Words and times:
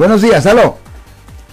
Buenos 0.00 0.22
días, 0.22 0.46
aló. 0.46 0.78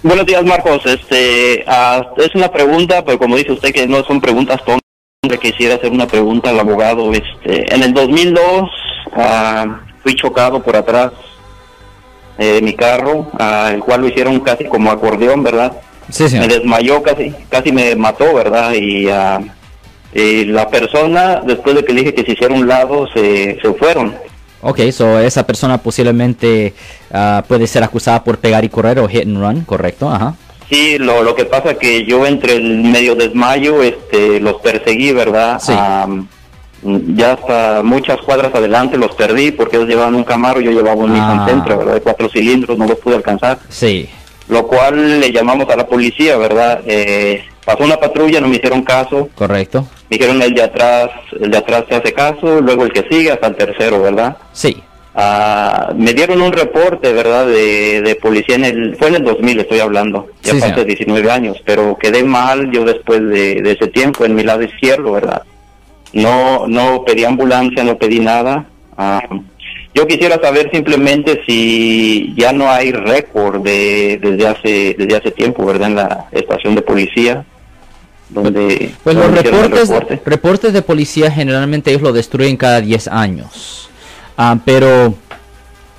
Buenos 0.03 0.25
días, 0.25 0.41
Marcos. 0.45 0.81
Este, 0.85 1.65
ah, 1.67 2.13
es 2.15 2.33
una 2.33 2.49
pregunta, 2.49 3.03
pero 3.03 3.19
como 3.19 3.35
dice 3.35 3.51
usted 3.51 3.73
que 3.73 3.85
no 3.87 4.01
son 4.05 4.21
preguntas 4.21 4.61
tontas, 4.63 5.39
quisiera 5.41 5.75
hacer 5.75 5.91
una 5.91 6.07
pregunta 6.07 6.51
al 6.51 6.59
abogado. 6.61 7.11
Este, 7.11 7.75
en 7.75 7.83
el 7.83 7.93
2002 7.93 8.69
ah, 9.17 9.81
fui 10.01 10.15
chocado 10.15 10.63
por 10.63 10.77
atrás 10.77 11.11
eh, 12.37 12.53
de 12.53 12.61
mi 12.61 12.73
carro, 12.73 13.29
ah, 13.37 13.71
el 13.73 13.81
cual 13.81 13.99
lo 13.99 14.07
hicieron 14.07 14.39
casi 14.39 14.63
como 14.63 14.91
acordeón, 14.91 15.43
¿verdad? 15.43 15.73
Sí, 16.09 16.23
Me 16.39 16.47
desmayó 16.47 17.03
casi, 17.03 17.35
casi 17.49 17.73
me 17.73 17.97
mató, 17.97 18.33
¿verdad? 18.33 18.71
Y, 18.75 19.09
y 20.13 20.45
la 20.45 20.69
persona, 20.69 21.41
después 21.45 21.75
de 21.75 21.83
que 21.83 21.91
le 21.91 21.99
dije 21.99 22.13
que 22.13 22.23
se 22.23 22.31
hiciera 22.31 22.55
un 22.55 22.65
lado, 22.65 23.07
se, 23.13 23.59
se 23.61 23.73
fueron. 23.73 24.15
Ok, 24.61 24.79
so 24.91 25.19
esa 25.19 25.45
persona 25.45 25.77
posiblemente 25.77 26.73
ah, 27.13 27.43
puede 27.47 27.67
ser 27.67 27.83
acusada 27.83 28.23
por 28.23 28.39
pegar 28.39 28.63
y 28.65 28.69
correr 28.69 28.99
o 28.99 29.07
hit 29.07 29.23
and 29.25 29.37
run, 29.39 29.61
correcto, 29.61 30.09
ajá. 30.09 30.35
Sí, 30.69 30.97
lo, 30.97 31.23
lo 31.23 31.33
que 31.35 31.45
pasa 31.45 31.75
que 31.75 32.05
yo 32.05 32.25
entre 32.25 32.55
el 32.55 32.79
medio 32.83 33.15
desmayo, 33.15 33.81
este, 33.83 34.39
los 34.41 34.55
perseguí, 34.61 35.13
¿verdad? 35.13 35.59
Sí. 35.61 35.73
ya 37.15 37.33
hasta 37.33 37.81
muchas 37.83 38.17
cuadras 38.21 38.53
adelante 38.53 38.97
los 38.97 39.15
perdí 39.15 39.51
porque 39.51 39.77
ellos 39.77 39.87
llevaban 39.89 40.15
un 40.15 40.23
Camaro, 40.23 40.59
yo 40.59 40.71
llevaba 40.71 40.95
un 41.03 41.13
Nissan 41.13 41.39
Ah. 41.39 41.45
Sentra, 41.47 41.75
¿verdad? 41.77 41.93
De 41.95 42.01
cuatro 42.01 42.27
cilindros, 42.29 42.77
no 42.77 42.85
los 42.85 42.99
pude 42.99 43.15
alcanzar. 43.15 43.59
Sí, 43.69 44.09
Lo 44.49 44.65
cual 44.67 45.19
le 45.19 45.31
llamamos 45.31 45.69
a 45.69 45.75
la 45.75 45.87
policía, 45.87 46.37
¿verdad? 46.37 46.81
Eh, 46.85 47.43
pasó 47.67 47.83
una 47.83 47.97
patrulla, 47.97 48.39
no 48.39 48.47
me 48.47 48.55
hicieron 48.55 48.81
caso. 48.81 49.27
correcto. 49.35 49.85
Me 50.09 50.17
dijeron 50.17 50.41
el 50.41 50.53
de 50.53 50.63
atrás, 50.63 51.09
el 51.37 51.51
de 51.51 51.57
atrás 51.57 51.85
te 51.87 51.95
hace 51.95 52.13
caso, 52.13 52.61
luego 52.61 52.85
el 52.85 52.93
que 52.93 53.05
sigue 53.11 53.29
hasta 53.29 53.47
el 53.47 53.55
tercero, 53.57 54.01
¿verdad? 54.01 54.37
Sí, 54.53 54.81
Ah, 55.19 55.93
me 55.95 56.13
dieron 56.13 56.43
un 56.43 56.51
reporte, 56.51 57.11
¿verdad? 57.11 57.47
De, 57.47 58.01
de 58.03 58.13
policía 58.15 58.55
en 58.55 58.65
el, 58.65 58.95
fue 58.97 59.07
en 59.07 59.15
el 59.15 59.23
2000 59.23 59.61
estoy 59.61 59.79
hablando, 59.79 60.27
ya 60.43 60.53
Sí, 60.53 60.59
pasé 60.59 60.73
señor. 60.75 60.85
19 60.85 61.31
años, 61.31 61.57
pero 61.65 61.97
quedé 61.97 62.23
mal 62.23 62.69
yo 62.71 62.85
después 62.85 63.19
de, 63.21 63.55
de 63.63 63.71
ese 63.71 63.87
tiempo 63.87 64.25
en 64.25 64.35
mi 64.35 64.43
lado 64.43 64.61
izquierdo, 64.61 65.13
¿verdad? 65.13 65.41
No, 66.13 66.67
no 66.67 67.03
pedí 67.03 67.25
ambulancia, 67.25 67.83
no 67.83 67.97
pedí 67.97 68.19
nada. 68.19 68.65
Ah, 68.95 69.23
yo 69.95 70.05
quisiera 70.05 70.39
saber 70.39 70.69
simplemente 70.71 71.41
si 71.47 72.35
ya 72.37 72.53
no 72.53 72.69
hay 72.69 72.91
récord 72.91 73.63
de, 73.63 74.19
desde 74.21 74.47
hace, 74.47 74.95
desde 74.99 75.15
hace 75.17 75.31
tiempo, 75.31 75.65
¿verdad? 75.65 75.87
En 75.89 75.95
la 75.95 76.25
estación 76.31 76.75
de 76.75 76.83
policía, 76.83 77.43
donde, 78.29 78.93
pues 79.03 79.15
los 79.15 79.25
donde 79.25 79.41
reportes, 79.43 79.89
reporte. 79.89 80.21
reportes 80.25 80.73
de 80.73 80.81
policía 80.81 81.31
generalmente 81.31 81.91
ellos 81.91 82.01
lo 82.03 82.13
destruyen 82.13 82.57
cada 82.57 82.81
10 82.81 83.07
años. 83.07 83.89
Ah, 84.37 84.57
pero 84.65 85.15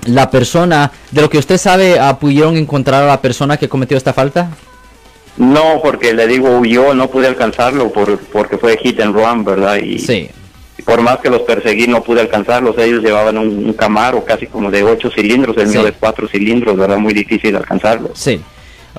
la 0.05 0.29
persona, 0.31 0.91
de 1.11 1.21
lo 1.21 1.29
que 1.29 1.37
usted 1.37 1.57
sabe, 1.57 1.99
ah, 1.99 2.19
¿pudieron 2.19 2.55
encontrar 2.57 3.03
a 3.03 3.07
la 3.07 3.21
persona 3.21 3.57
que 3.57 3.67
cometió 3.67 3.97
esta 3.97 4.13
falta? 4.13 4.49
No, 5.37 5.79
porque 5.81 6.13
le 6.13 6.27
digo, 6.27 6.63
yo 6.65 6.93
no 6.93 7.09
pude 7.09 7.27
alcanzarlo 7.27 7.91
por, 7.91 8.17
porque 8.17 8.57
fue 8.57 8.77
hit 8.77 8.99
and 8.99 9.15
run, 9.15 9.43
¿verdad? 9.45 9.77
Y, 9.77 9.99
Sí. 9.99 10.29
por 10.85 11.01
más 11.01 11.19
que 11.19 11.29
los 11.29 11.41
perseguí, 11.41 11.87
no 11.87 12.03
pude 12.03 12.21
alcanzarlos. 12.21 12.77
Ellos 12.77 13.01
llevaban 13.03 13.37
un, 13.37 13.47
un 13.65 13.73
Camaro 13.73 14.23
casi 14.25 14.47
como 14.47 14.69
de 14.71 14.83
ocho 14.83 15.09
cilindros, 15.09 15.55
el 15.57 15.67
mío 15.67 15.83
de 15.83 15.91
cuatro 15.93 16.27
cilindros, 16.27 16.77
¿verdad? 16.77 16.97
Muy 16.97 17.13
difícil 17.13 17.55
alcanzarlos. 17.55 18.11
Sí. 18.15 18.39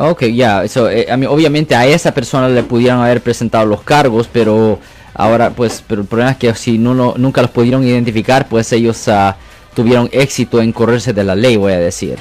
Ok, 0.03 0.25
ya, 0.33 0.65
eso, 0.65 0.89
eh, 0.89 1.07
a 1.11 1.17
mí, 1.19 1.27
obviamente 1.27 1.75
a 1.75 1.87
esa 1.87 2.13
persona 2.15 2.49
le 2.49 2.63
pudieron 2.63 3.01
haber 3.03 3.21
presentado 3.21 3.67
los 3.67 3.83
cargos, 3.83 4.29
pero 4.33 4.79
ahora, 5.13 5.51
pues, 5.51 5.85
pero 5.87 6.01
el 6.01 6.07
problema 6.07 6.31
es 6.31 6.37
que 6.39 6.55
si 6.55 6.79
no, 6.79 6.95
lo- 6.95 7.15
nunca 7.19 7.43
los 7.43 7.51
pudieron 7.51 7.85
identificar, 7.87 8.49
pues 8.49 8.73
ellos 8.73 9.07
ah, 9.09 9.37
tuvieron 9.75 10.09
éxito 10.11 10.63
en 10.63 10.73
correrse 10.73 11.13
de 11.13 11.23
la 11.23 11.35
ley, 11.35 11.57
voy 11.57 11.73
a 11.75 11.79
decir. 11.79 12.17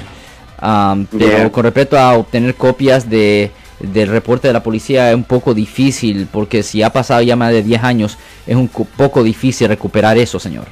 Am, 0.58 1.06
pero 1.06 1.26
Yeah. 1.38 1.50
con 1.52 1.64
respecto 1.64 1.98
a 1.98 2.12
obtener 2.18 2.54
copias 2.54 3.08
de, 3.08 3.50
del 3.78 4.08
reporte 4.10 4.48
de 4.48 4.52
la 4.52 4.62
policía 4.62 5.08
es 5.08 5.14
un 5.14 5.24
poco 5.24 5.54
difícil, 5.54 6.28
porque 6.30 6.62
si 6.62 6.82
ha 6.82 6.90
pasado 6.92 7.22
ya 7.22 7.34
más 7.34 7.50
de 7.50 7.62
10 7.62 7.82
años, 7.82 8.18
es 8.46 8.56
un 8.56 8.66
co- 8.68 8.84
poco 8.94 9.22
difícil 9.22 9.68
recuperar 9.68 10.18
eso, 10.18 10.38
señor. 10.38 10.66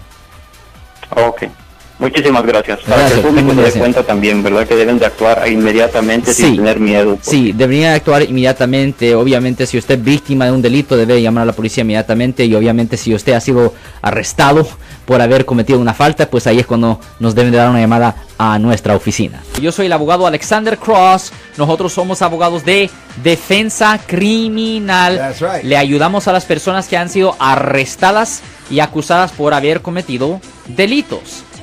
Ok. 1.17 1.45
Muchísimas 1.99 2.45
gracias. 2.47 2.79
Para 2.81 2.97
Gracias, 2.99 3.21
que 3.21 3.29
el 3.29 3.35
público 3.35 3.55
se 3.55 3.71
dé 3.73 3.79
cuenta 3.81 4.03
también, 4.05 4.43
¿verdad? 4.43 4.67
Que 4.69 4.77
deben 4.77 4.99
de 5.01 5.07
actuar 5.07 5.49
inmediatamente 5.49 6.33
Sí. 6.33 6.43
sin 6.45 6.57
tener 6.57 6.79
miedo. 6.79 7.17
porque- 7.17 7.31
Sí, 7.31 7.53
debería 7.53 7.95
actuar 7.95 8.23
inmediatamente. 8.23 9.15
Obviamente, 9.17 9.67
si 9.67 9.79
usted 9.79 9.99
es 9.99 10.05
víctima 10.05 10.45
de 10.45 10.53
un 10.53 10.63
delito, 10.63 10.97
debe 10.97 11.21
llamar 11.21 11.43
a 11.43 11.47
la 11.47 11.53
policía 11.53 11.83
inmediatamente. 11.83 12.45
Y 12.45 12.55
obviamente, 12.55 12.97
si 12.97 13.13
usted 13.15 13.33
ha 13.33 13.41
sido 13.41 13.75
arrestado 14.01 14.67
por 15.07 15.21
haber 15.21 15.45
cometido 15.45 15.81
una 15.81 15.93
falta, 15.95 16.31
pues 16.31 16.47
ahí 16.47 16.61
es 16.61 16.67
cuando 16.67 17.01
nos 17.19 17.35
deben 17.35 17.51
de 17.51 17.59
dar 17.59 17.71
una 17.71 17.81
llamada 17.81 18.15
a 18.39 18.59
nuestra 18.61 18.95
oficina. 18.95 19.43
Yo 19.61 19.73
soy 19.73 19.87
el 19.87 19.93
abogado 19.93 20.25
Alexander 20.27 20.79
Cross. 20.79 21.33
Nosotros 21.57 21.93
somos 21.93 22.23
abogados 22.23 22.65
de 22.65 22.89
defensa 23.25 23.99
criminal. 24.07 25.17
That's 25.17 25.41
right. 25.41 25.65
Le 25.65 25.77
ayudamos 25.77 26.29
a 26.29 26.33
las 26.33 26.45
personas 26.45 26.87
que 26.87 26.97
han 26.97 27.09
sido 27.09 27.35
arrestadas 27.41 28.43
y 28.71 28.79
acusadas 28.81 29.33
por 29.33 29.55
haber 29.55 29.81
cometido 29.81 30.41
delitos. 30.69 31.43